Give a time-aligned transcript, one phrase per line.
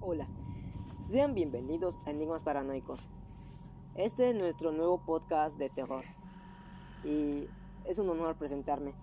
[0.00, 0.28] Hola,
[1.10, 3.00] sean bienvenidos a Enigmas Paranoicos.
[3.96, 6.04] Este es nuestro nuevo podcast de terror
[7.02, 7.48] y
[7.84, 8.94] es un honor presentarme.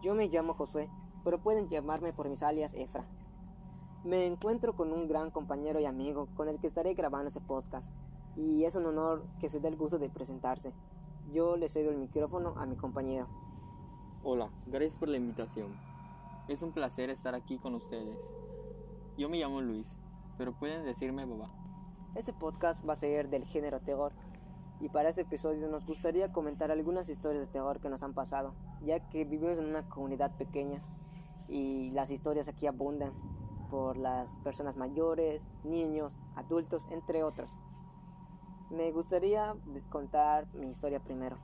[0.00, 0.88] Yo me llamo Josué,
[1.24, 3.04] pero pueden llamarme por mis alias Efra.
[4.04, 7.84] Me encuentro con un gran compañero y amigo con el que estaré grabando este podcast
[8.36, 10.72] y es un honor que se dé el gusto de presentarse.
[11.32, 13.26] Yo le cedo el micrófono a mi compañero.
[14.22, 15.74] Hola, gracias por la invitación.
[16.46, 18.16] Es un placer estar aquí con ustedes.
[19.18, 19.86] Yo me llamo Luis,
[20.36, 21.48] pero pueden decirme Boba.
[22.14, 24.12] Este podcast va a ser del género terror
[24.80, 28.54] y para este episodio nos gustaría comentar algunas historias de terror que nos han pasado,
[28.82, 30.82] ya que vivimos en una comunidad pequeña
[31.48, 33.12] y las historias aquí abundan
[33.70, 37.50] por las personas mayores, niños, adultos, entre otros.
[38.70, 39.54] Me gustaría
[39.90, 41.36] contar mi historia primero.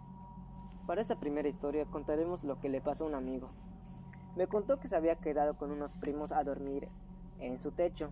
[0.86, 3.50] Para esta primera historia contaremos lo que le pasó a un amigo.
[4.36, 6.88] Me contó que se había quedado con unos primos a dormir
[7.38, 8.10] en su techo,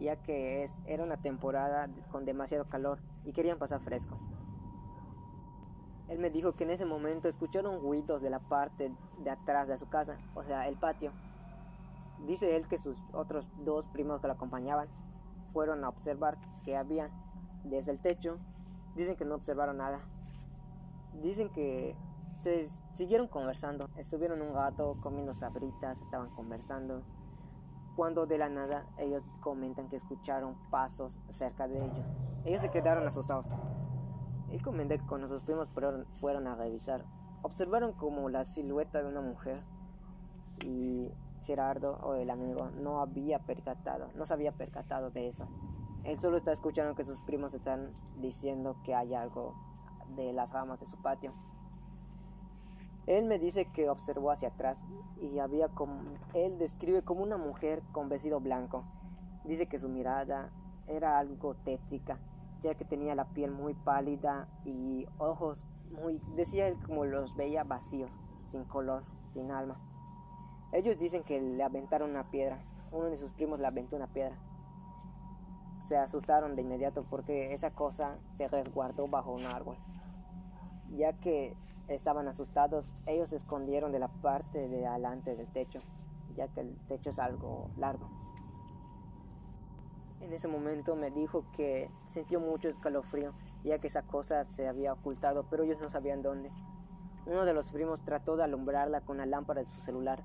[0.00, 4.18] ya que es, era una temporada con demasiado calor y querían pasar fresco.
[6.08, 9.78] Él me dijo que en ese momento escucharon ruidos de la parte de atrás de
[9.78, 11.12] su casa, o sea, el patio.
[12.26, 14.88] Dice él que sus otros dos primos que lo acompañaban
[15.52, 17.10] fueron a observar qué había
[17.64, 18.38] desde el techo.
[18.96, 20.00] Dicen que no observaron nada.
[21.22, 21.94] Dicen que
[22.40, 23.88] se siguieron conversando.
[23.96, 27.02] Estuvieron un gato comiendo sabritas, estaban conversando.
[28.00, 32.06] Cuando de la nada ellos comentan que escucharon pasos cerca de ellos.
[32.46, 33.44] Ellos se quedaron asustados.
[34.48, 35.68] Él comenta que cuando sus primos
[36.18, 37.04] fueron a revisar,
[37.42, 39.62] observaron como la silueta de una mujer
[40.64, 41.10] y
[41.44, 45.46] Gerardo o el amigo no había percatado, no se había percatado de eso.
[46.04, 49.52] Él solo está escuchando que sus primos están diciendo que hay algo
[50.16, 51.34] de las ramas de su patio.
[53.10, 54.80] Él me dice que observó hacia atrás
[55.20, 56.00] y había como
[56.32, 58.84] él describe como una mujer con vestido blanco.
[59.42, 60.52] Dice que su mirada
[60.86, 62.20] era algo tétrica,
[62.60, 67.64] ya que tenía la piel muy pálida y ojos muy decía él como los veía
[67.64, 68.12] vacíos,
[68.52, 69.80] sin color, sin alma.
[70.70, 72.60] Ellos dicen que le aventaron una piedra.
[72.92, 74.36] Uno de sus primos le aventó una piedra.
[75.88, 79.78] Se asustaron de inmediato porque esa cosa se resguardó bajo un árbol.
[80.96, 81.56] Ya que
[81.94, 85.80] estaban asustados, ellos se escondieron de la parte de adelante del techo,
[86.36, 88.08] ya que el techo es algo largo.
[90.20, 93.32] En ese momento me dijo que sintió mucho escalofrío,
[93.64, 96.50] ya que esa cosa se había ocultado, pero ellos no sabían dónde.
[97.26, 100.22] Uno de los primos trató de alumbrarla con la lámpara de su celular,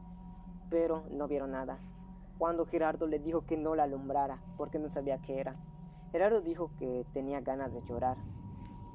[0.70, 1.78] pero no vieron nada.
[2.38, 5.56] Cuando Gerardo le dijo que no la alumbrara, porque no sabía qué era.
[6.12, 8.18] Gerardo dijo que tenía ganas de llorar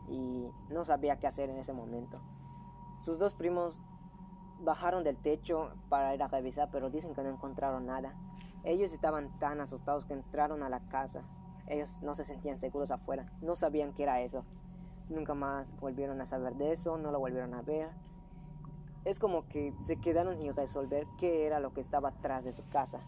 [0.09, 2.21] y no sabía qué hacer en ese momento.
[3.05, 3.75] Sus dos primos
[4.61, 8.15] bajaron del techo para ir a revisar, pero dicen que no encontraron nada.
[8.65, 11.23] Ellos estaban tan asustados que entraron a la casa.
[11.67, 14.45] Ellos no se sentían seguros afuera, no sabían qué era eso.
[15.09, 17.91] Nunca más volvieron a saber de eso, no lo volvieron a ver
[19.05, 22.67] es como que se quedaron sin resolver qué era lo que estaba atrás de su
[22.69, 23.01] casa.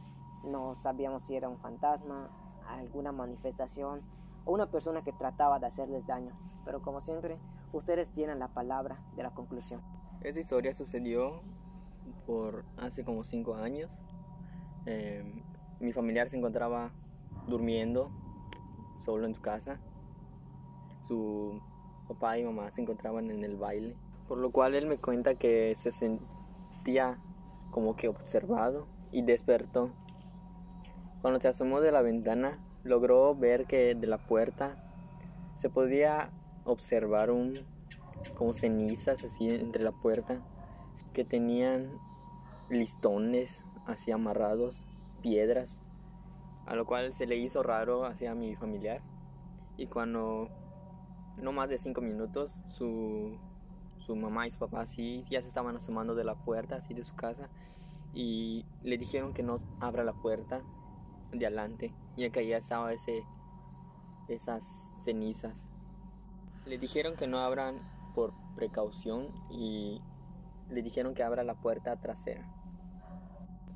[0.45, 2.29] No sabíamos si era un fantasma,
[2.67, 4.01] alguna manifestación
[4.45, 6.33] o una persona que trataba de hacerles daño.
[6.65, 7.39] Pero como siempre,
[7.73, 9.81] ustedes tienen la palabra de la conclusión.
[10.23, 11.43] Esta historia sucedió
[12.27, 13.91] por hace como cinco años.
[14.87, 15.25] Eh,
[15.81, 16.91] mi familiar se encontraba
[17.49, 18.11] durmiendo
[19.05, 19.79] solo en su casa.
[21.09, 21.61] Su
[22.09, 23.97] papá y mamá se encontraban en el baile
[24.33, 27.19] por lo cual él me cuenta que se sentía
[27.71, 29.91] como que observado y despertó.
[31.21, 34.77] Cuando se asomó de la ventana, logró ver que de la puerta
[35.59, 36.31] se podía
[36.65, 37.61] observar un
[38.37, 40.41] como cenizas así entre la puerta
[41.13, 41.91] que tenían
[42.71, 44.83] listones así amarrados,
[45.21, 45.77] piedras,
[46.67, 49.01] a lo cual se le hizo raro hacia mi familiar.
[49.77, 50.49] Y cuando
[51.37, 53.37] no más de cinco minutos su
[54.07, 57.05] su mamá y su papá sí ya se estaban asomando de la puerta así de
[57.05, 57.49] su casa
[58.15, 60.61] y le dijeron que no abra la puerta
[61.33, 63.23] de adelante ya que allá estaba ese
[64.29, 64.67] esas
[65.05, 65.72] cenizas
[66.67, 67.81] le dijeron que no abran
[68.15, 70.01] por precaución y
[70.71, 72.47] le dijeron que abra la puerta trasera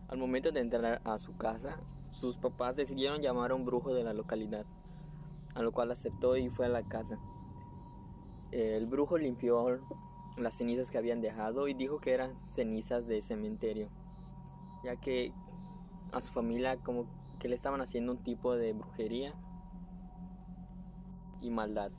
[0.09, 1.81] al momento de entrar a su casa
[2.13, 4.65] sus papás decidieron llamar a un brujo de la localidad
[5.55, 7.19] a lo cual aceptó y fue a la casa
[8.53, 9.81] el brujo limpió
[10.37, 13.89] las cenizas que habían dejado y dijo que eran cenizas de cementerio,
[14.85, 15.33] ya que
[16.13, 17.07] a su familia como
[17.39, 19.35] que le estaban haciendo un tipo de brujería
[21.41, 21.91] y maldad.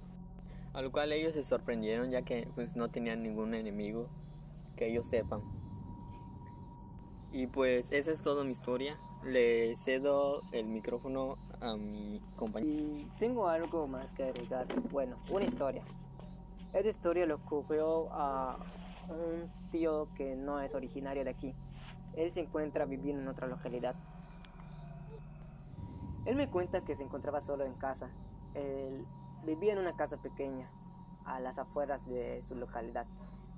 [0.73, 4.07] A lo cual ellos se sorprendieron ya que pues no tenían ningún enemigo
[4.75, 5.41] que ellos sepan.
[7.31, 8.97] Y pues esa es toda mi historia.
[9.23, 12.71] le cedo el micrófono a mi compañero.
[12.71, 14.67] Y tengo algo más que agregar.
[14.91, 15.83] Bueno, una historia.
[16.73, 18.57] Esta historia le ocurrió a
[19.09, 21.53] un tío que no es originario de aquí.
[22.15, 23.95] Él se encuentra viviendo en otra localidad.
[26.25, 28.09] Él me cuenta que se encontraba solo en casa.
[28.53, 29.05] Él
[29.47, 30.69] vivía en una casa pequeña,
[31.25, 33.07] a las afueras de su localidad.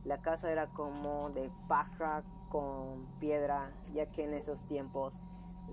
[0.05, 5.13] La casa era como de paja con piedra, ya que en esos tiempos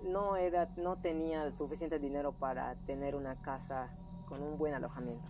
[0.02, 3.90] no, era, no tenía suficiente dinero para tener una casa
[4.26, 5.28] con un buen alojamiento.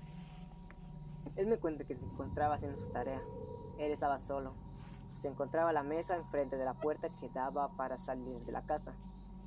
[1.34, 3.20] Él me cuenta que se encontraba haciendo su tarea.
[3.78, 4.52] Él estaba solo.
[5.20, 8.92] Se encontraba la mesa enfrente de la puerta que daba para salir de la casa.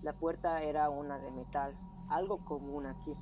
[0.04, 1.74] La puerta era una de metal,
[2.10, 3.16] algo común aquí.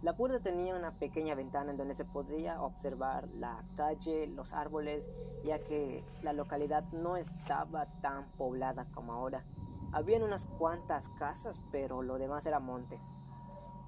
[0.00, 5.10] La puerta tenía una pequeña ventana en donde se podía observar la calle, los árboles,
[5.44, 9.42] ya que la localidad no estaba tan poblada como ahora.
[9.90, 13.00] Habían unas cuantas casas, pero lo demás era monte.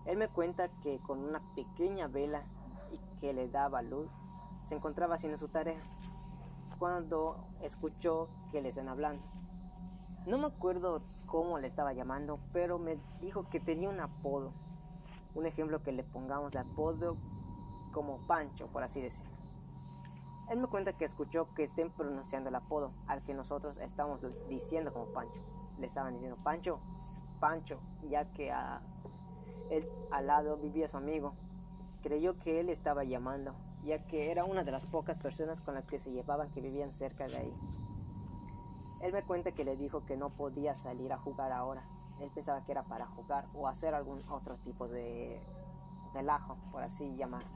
[0.04, 2.42] Él me cuenta que con una pequeña vela
[2.90, 4.08] y que le daba luz,
[4.66, 5.80] se encontraba haciendo su tarea
[6.80, 9.22] cuando escuchó que le están hablando.
[10.26, 14.52] No me acuerdo cómo le estaba llamando, pero me dijo que tenía un apodo.
[15.35, 17.17] Un ejemplo que le pongamos de apodo
[17.93, 19.31] como Pancho, por así decirlo.
[20.49, 24.93] Él me cuenta que escuchó que estén pronunciando el apodo al que nosotros estamos diciendo
[24.93, 25.41] como Pancho.
[25.79, 26.81] Le estaban diciendo Pancho,
[27.38, 27.79] Pancho,
[28.09, 28.53] ya que
[29.71, 31.35] él al lado vivía su amigo.
[32.03, 33.55] Creyó que él estaba llamando,
[33.85, 36.93] ya que era una de las pocas personas con las que se llevaban que vivían
[36.94, 37.55] cerca de ahí.
[39.00, 41.85] Él me cuenta que le dijo que no podía salir a jugar ahora.
[42.20, 45.40] Él pensaba que era para jugar o hacer algún otro tipo de
[46.12, 47.49] relajo, por así llamarlo.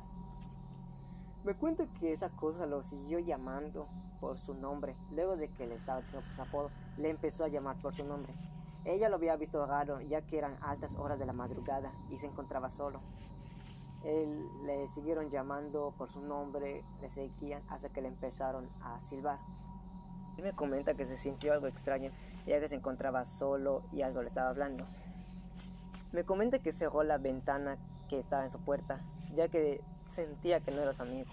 [1.45, 3.87] Me cuenta que esa cosa lo siguió llamando
[4.21, 4.97] por su nombre.
[5.11, 8.33] Luego de que le estaba diciendo su apodo, le empezó a llamar por su nombre.
[8.87, 12.27] Ella lo había visto raro, ya que eran altas horas de la madrugada y se
[12.27, 13.01] encontraba solo.
[14.05, 19.39] Él le siguieron llamando por su nombre, le seguían hasta que le empezaron a silbar.
[20.37, 22.11] Él me comenta que se sintió algo extraño,
[22.47, 24.87] ya que se encontraba solo y algo le estaba hablando.
[26.13, 27.77] Me comenta que cerró la ventana
[28.09, 29.01] que estaba en su puerta,
[29.35, 29.81] ya que
[30.11, 31.31] sentía que no era su amigo.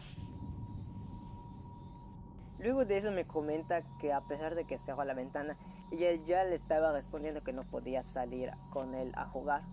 [2.59, 5.57] Luego de eso me comenta que a pesar de que cerró la ventana
[5.91, 9.63] y él ya le estaba respondiendo que no podía salir con él a jugar,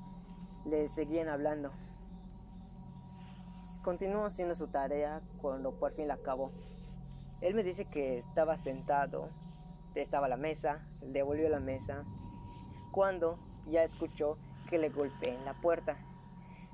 [0.64, 1.70] le seguían hablando.
[3.82, 6.50] Continuó haciendo su tarea cuando por fin la acabó.
[7.40, 9.28] Él me dice que estaba sentado,
[10.02, 12.04] estaba la mesa, devolvió la mesa,
[12.92, 13.38] cuando
[13.70, 15.96] ya escuchó que le golpeé en la puerta.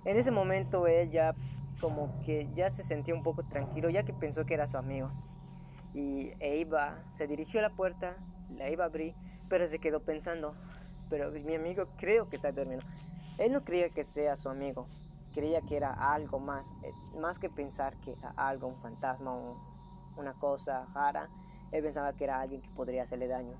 [0.05, 1.35] En ese momento él ya
[1.81, 5.11] como que ya se sentía un poco tranquilo ya que pensó que era su amigo.
[5.93, 8.17] Y e iba, se dirigió a la puerta,
[8.57, 9.15] la iba a abrir,
[9.49, 10.55] pero se quedó pensando,
[11.09, 12.85] pero mi amigo creo que está durmiendo.
[13.39, 14.89] Él no creía que sea su amigo,
[15.33, 19.57] creía que era algo más, eh, más que pensar que era algo, un fantasma o
[20.17, 21.29] una cosa rara,
[21.75, 23.57] él pensaba que era alguien que podría hacerle daño.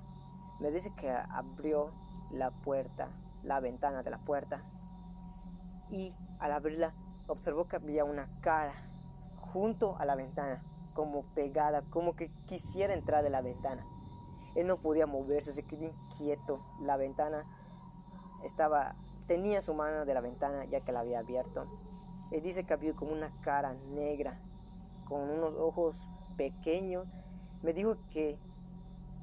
[0.61, 1.91] Me dice que abrió
[2.31, 3.09] la puerta,
[3.43, 4.63] la ventana de la puerta,
[5.89, 6.93] y al abrirla
[7.27, 8.73] observó que había una cara
[9.51, 10.63] junto a la ventana,
[10.93, 13.85] como pegada, como que quisiera entrar de la ventana.
[14.55, 16.61] Él no podía moverse, se quedó inquieto.
[16.79, 17.43] La ventana
[18.45, 18.95] estaba,
[19.27, 21.65] tenía su mano de la ventana ya que la había abierto.
[22.31, 24.39] Él dice que había como una cara negra,
[25.03, 25.97] con unos ojos
[26.37, 27.09] pequeños.
[27.65, 28.37] Me dijo que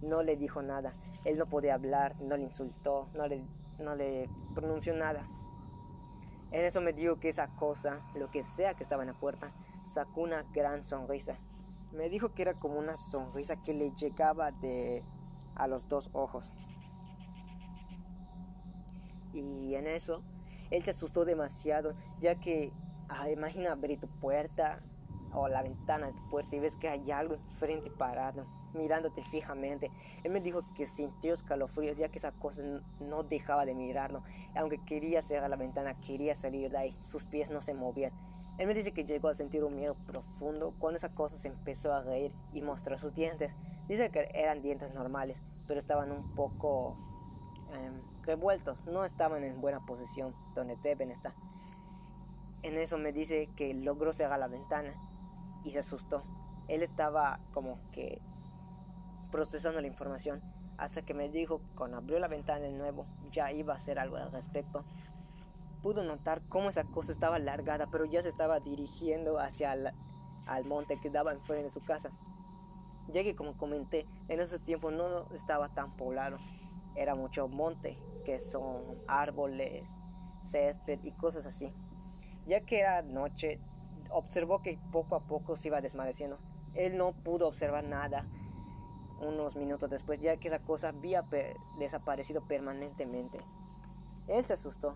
[0.02, 0.94] no le dijo nada.
[1.24, 3.40] Él no podía hablar, no le insultó, no le,
[3.78, 5.24] no le pronunció nada.
[6.50, 9.52] En eso me dijo que esa cosa, lo que sea que estaba en la puerta,
[9.94, 11.36] sacó una gran sonrisa.
[11.92, 15.04] Me dijo que era como una sonrisa que le llegaba de
[15.54, 16.50] a los dos ojos.
[19.32, 20.20] Y en eso,
[20.72, 22.72] él se asustó demasiado, ya que,
[23.08, 24.80] ah, imagina abrir tu puerta
[25.34, 29.90] o la ventana de tu puerta y ves que hay algo enfrente parado, mirándote fijamente.
[30.24, 32.62] Él me dijo que sintió escalofríos, ya que esa cosa
[33.00, 34.22] no dejaba de mirarlo.
[34.54, 38.12] Aunque quería cerrar la ventana, quería salir de ahí, sus pies no se movían.
[38.58, 41.92] Él me dice que llegó a sentir un miedo profundo cuando esa cosa se empezó
[41.92, 43.52] a reír y mostró sus dientes.
[43.88, 46.96] Dice que eran dientes normales, pero estaban un poco
[47.72, 51.32] em, revueltos, no estaban en buena posición donde deben estar.
[52.62, 54.94] En eso me dice que logró cerrar la ventana
[55.64, 56.22] y se asustó.
[56.68, 58.20] Él estaba como que
[59.30, 60.40] procesando la información
[60.78, 64.16] hasta que me dijo cuando abrió la ventana de nuevo ya iba a hacer algo
[64.16, 64.84] al respecto.
[65.82, 69.90] Pudo notar cómo esa cosa estaba alargada, pero ya se estaba dirigiendo hacia el,
[70.46, 72.10] al monte que daba enfrente de su casa.
[73.08, 76.38] Ya que como comenté, en esos tiempos no estaba tan poblado,
[76.94, 79.84] era mucho monte que son árboles,
[80.50, 81.72] césped y cosas así.
[82.46, 83.60] Ya que era noche,
[84.12, 86.38] observó que poco a poco se iba desvaneciendo.
[86.74, 88.26] Él no pudo observar nada
[89.20, 91.24] unos minutos después, ya que esa cosa había
[91.78, 93.38] desaparecido permanentemente.
[94.26, 94.94] Él se asustó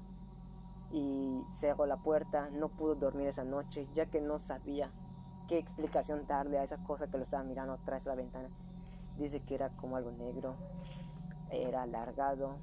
[0.91, 4.91] y cerró la puerta, no pudo dormir esa noche, ya que no sabía
[5.49, 8.49] qué explicación darle a esa cosa que lo estaba mirando de la ventana.
[9.17, 10.55] Dice que era como algo negro,
[11.51, 12.57] era alargado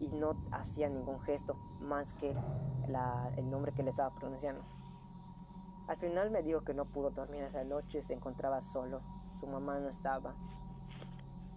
[0.00, 2.34] y no hacía ningún gesto más que
[3.36, 4.62] el nombre que le estaba pronunciando.
[5.88, 9.00] Al final me dijo que no pudo dormir esa noche, se encontraba solo,
[9.40, 10.34] su mamá no estaba.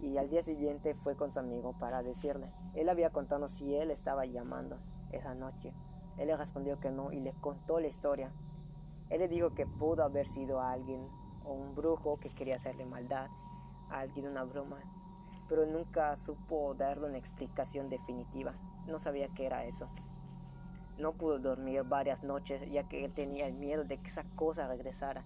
[0.00, 2.50] Y al día siguiente fue con su amigo para decirle.
[2.74, 4.78] Él había contado si él estaba llamando
[5.12, 5.72] esa noche.
[6.18, 8.30] Él le respondió que no y le contó la historia.
[9.10, 11.08] Él le dijo que pudo haber sido alguien
[11.44, 13.30] o un brujo que quería hacerle maldad,
[13.90, 14.78] a alguien una broma,
[15.48, 18.54] pero nunca supo darle una explicación definitiva.
[18.86, 19.88] No sabía qué era eso.
[20.98, 24.66] No pudo dormir varias noches ya que él tenía el miedo de que esa cosa
[24.66, 25.24] regresara.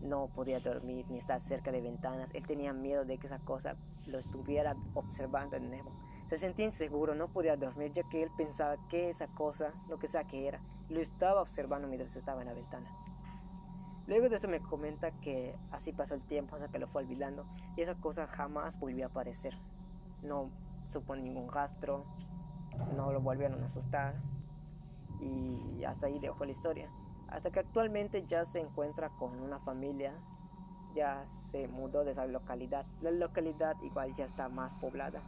[0.00, 2.30] No podía dormir ni estar cerca de ventanas.
[2.34, 5.90] Él tenía miedo de que esa cosa lo estuviera observando de nuevo.
[6.28, 10.08] Se sentía inseguro, no podía dormir ya que él pensaba que esa cosa, lo que
[10.08, 12.90] sea que era, lo estaba observando mientras estaba en la ventana.
[14.06, 17.44] Luego de eso me comenta que así pasó el tiempo hasta que lo fue olvidando
[17.76, 19.56] y esa cosa jamás volvió a aparecer.
[20.22, 20.50] No
[20.92, 22.04] supo ningún rastro,
[22.96, 24.14] no lo volvieron a asustar
[25.22, 26.88] y hasta ahí dejó la historia.
[27.28, 30.12] Hasta que actualmente ya se encuentra con una familia,
[30.94, 32.84] ya se mudó de esa localidad.
[33.00, 35.20] La localidad igual ya está más poblada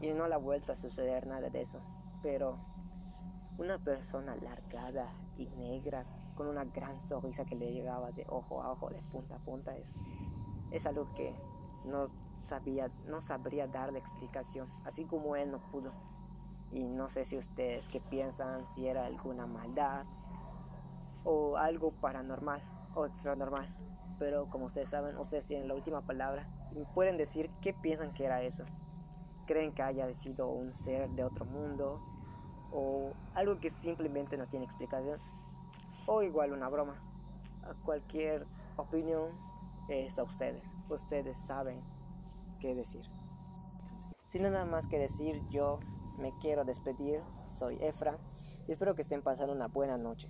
[0.00, 1.80] y no le ha vuelto a suceder nada de eso.
[2.22, 2.56] Pero
[3.58, 6.04] una persona alargada y negra
[6.36, 9.76] con una gran sonrisa que le llegaba de ojo a ojo, de punta a punta,
[9.76, 9.86] es,
[10.72, 11.34] es algo que
[11.84, 12.08] no
[12.44, 15.92] sabía, no sabría darle explicación, así como él no pudo.
[16.74, 20.04] Y no sé si ustedes qué piensan, si era alguna maldad
[21.24, 22.62] o algo paranormal
[22.94, 23.74] o extranormal.
[24.18, 28.26] Pero como ustedes saben, ustedes tienen la última palabra y pueden decir qué piensan que
[28.26, 28.64] era eso
[29.46, 32.00] creen que haya sido un ser de otro mundo
[32.72, 35.18] o algo que simplemente no tiene explicación
[36.06, 36.96] o igual una broma.
[37.84, 39.30] cualquier opinión
[39.88, 40.62] es a ustedes.
[40.88, 41.80] Ustedes saben
[42.60, 43.02] qué decir.
[44.28, 45.78] Sin nada más que decir, yo
[46.18, 47.20] me quiero despedir.
[47.58, 48.18] Soy Efra
[48.66, 50.28] y espero que estén pasando una buena noche.